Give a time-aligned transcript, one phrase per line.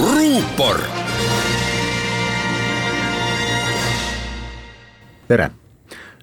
[0.00, 0.80] ruupor.
[5.28, 5.50] tere,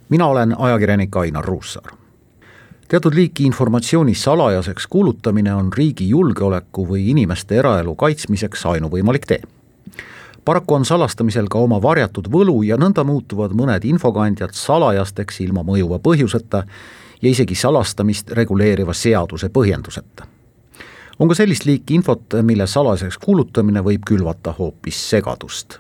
[0.10, 1.92] mina olen ajakirjanik Ainar Ruussaar.
[2.88, 9.42] teatud liiki informatsiooni salajaseks kuulutamine on riigi julgeoleku või inimeste eraelu kaitsmiseks ainuvõimalik tee
[10.46, 16.00] paraku on salastamisel ka oma varjatud võlu ja nõnda muutuvad mõned infokandjad salajasteks ilma mõjuva
[16.00, 16.64] põhjuseta
[17.22, 20.41] ja isegi salastamist reguleeriva seaduse põhjenduseta.
[21.22, 25.78] On ka sellist liiki infot, mille salajaseks kuulutamine võib külvata hoopis segadust.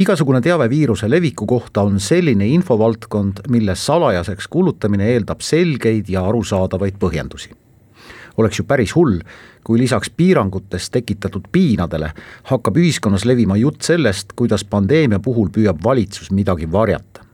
[0.00, 6.96] igasugune teave viiruse leviku kohta on selline infovaldkond, mille salajaseks kuulutamine eeldab selgeid ja arusaadavaid
[6.98, 7.52] põhjendusi
[8.36, 9.18] oleks ju päris hull,
[9.64, 12.08] kui lisaks piirangutest tekitatud piinadele
[12.48, 17.31] hakkab ühiskonnas levima jutt sellest, kuidas pandeemia puhul püüab valitsus midagi varjata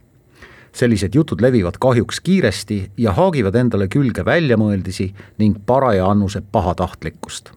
[0.78, 7.50] sellised jutud levivad kahjuks kiiresti ja haagivad endale külge väljamõeldisi ning paraja annuse pahatahtlikkust.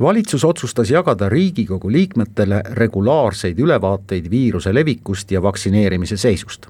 [0.00, 6.66] valitsus otsustas jagada Riigikogu liikmetele regulaarseid ülevaateid viiruse levikust ja vaktsineerimise seisust.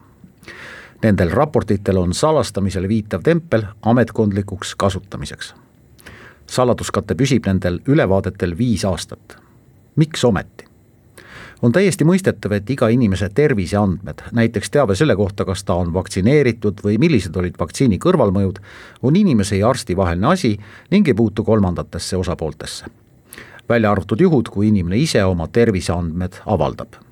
[1.02, 5.54] Nendel raportitel on salastamisele viitav tempel ametkondlikuks kasutamiseks.
[6.46, 9.36] saladuskate püsib nendel ülevaadetel viis aastat.
[9.96, 10.73] miks ometi?
[11.62, 16.82] On täiesti mõistetav, et iga inimese terviseandmed, näiteks teave selle kohta, kas ta on vaktsineeritud
[16.84, 18.60] või millised olid vaktsiini kõrvalmõjud,
[19.02, 20.58] on inimese ja arsti vaheline asi
[20.90, 22.86] ning ei puutu kolmandatesse osapooltesse.
[23.68, 27.04] välja arvatud juhud, kui inimene ise oma terviseandmed avaldab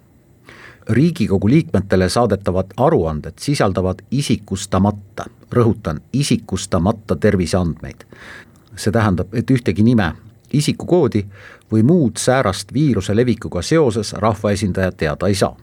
[0.88, 8.04] riigikogu liikmetele saadetavad aruanded sisaldavad isikustamata, rõhutan, isikustamata terviseandmeid.
[8.76, 10.12] see tähendab, et ühtegi nime,
[10.52, 11.26] isikukoodi
[11.72, 15.56] või muud säärast viiruse levikuga seoses rahvaesindajad teada ei saa.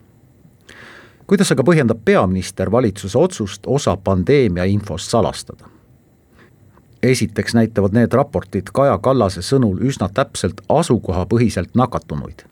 [1.28, 5.70] kuidas aga põhjendab peaminister valitsuse otsust osa pandeemia infost salastada?
[7.04, 12.44] esiteks näitavad need raportid Kaja Kallase sõnul üsna täpselt asukohapõhiselt nakatunuid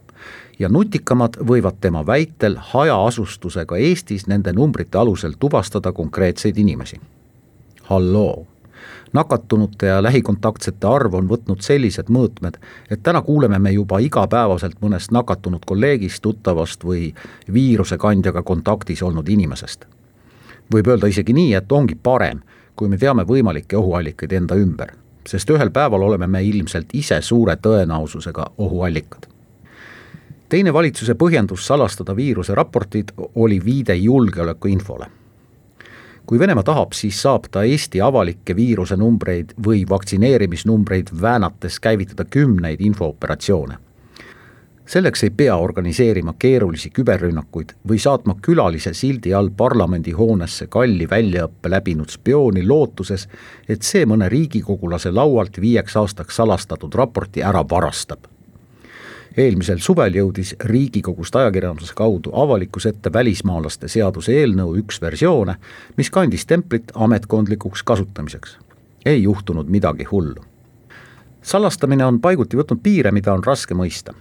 [0.60, 7.02] ja nutikamad võivad tema väitel hajaasustusega Eestis nende numbrite alusel tuvastada konkreetseid inimesi.
[7.84, 8.48] halloo
[9.14, 12.58] nakatunute ja lähikontaktsete arv on võtnud sellised mõõtmed,
[12.90, 17.14] et täna kuuleme me juba igapäevaselt mõnest nakatunud kolleegist, tuttavast või
[17.54, 19.86] viirusekandjaga kontaktis olnud inimesest.
[20.74, 22.42] võib öelda isegi nii, et ongi parem,
[22.76, 24.92] kui me teame võimalikke ohuallikaid enda ümber,
[25.26, 29.28] sest ühel päeval oleme me ilmselt ise suure tõenäosusega ohuallikad
[30.50, 35.08] teine valitsuse põhjendus salastada viiruse raportid oli viide julgeolekuinfole
[36.28, 43.78] kui Venemaa tahab, siis saab ta Eesti avalikke viirusenumbreid või vaktsineerimisnumbreid väänates käivitada kümneid infooperatsioone.
[44.88, 52.10] selleks ei pea organiseerima keerulisi küberrünnakuid või saatma külalise sildi all parlamendihoonesse kalli väljaõppe läbinud
[52.10, 53.28] spiooni lootuses,
[53.70, 58.37] et see mõne riigikogulase laualt viieks aastaks salastatud raporti ära varastab
[59.38, 65.56] eelmisel suvel jõudis Riigikogust ajakirjanduse kaudu avalikkuse ette välismaalaste seaduse eelnõu üks versioone,
[65.98, 68.58] mis kandis templit ametkondlikuks kasutamiseks.
[69.06, 70.44] ei juhtunud midagi hullu.
[71.42, 74.14] salastamine on paiguti võtnud piire, mida on raske mõista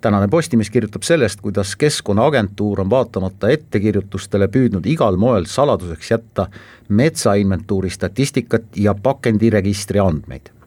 [0.00, 6.46] tänane Postimees kirjutab sellest, kuidas Keskkonnaagentuur on vaatamata ettekirjutustele püüdnud igal moel saladuseks jätta
[6.88, 10.57] metsainventuuri statistikat ja pakendiregistri andmeid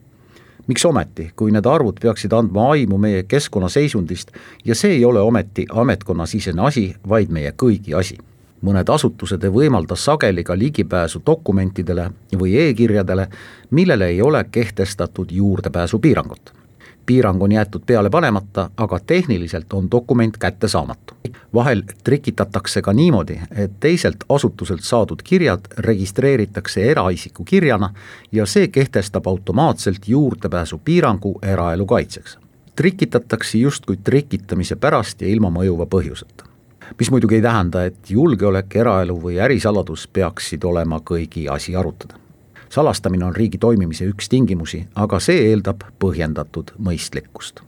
[0.71, 4.31] miks ometi, kui need arvud peaksid andma aimu meie keskkonna seisundist
[4.65, 8.17] ja see ei ole ometi ametkonnasisene asi, vaid meie kõigi asi.
[8.61, 13.25] mõned asutused ei võimalda sageli ka ligipääsu dokumentidele või e-kirjadele,
[13.71, 16.60] millele ei ole kehtestatud juurdepääsupiirangut
[17.05, 21.13] piirang on jäetud peale panemata, aga tehniliselt on dokument kättesaamatu.
[21.53, 27.89] vahel trikitatakse ka niimoodi, et teiselt asutuselt saadud kirjad registreeritakse eraisiku kirjana
[28.31, 32.37] ja see kehtestab automaatselt juurdepääsupiirangu eraelu kaitseks.
[32.75, 36.51] trikitatakse justkui trikitamise pärast ja ilma mõjuva põhjuseta
[36.99, 42.21] mis muidugi ei tähenda, et julgeolek, eraelu või ärisaladus peaksid olema kõigi asi arutada
[42.71, 47.61] salastamine on riigi toimimise üks tingimusi, aga see eeldab põhjendatud mõistlikkust.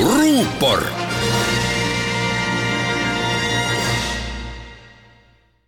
[0.00, 0.86] ruupor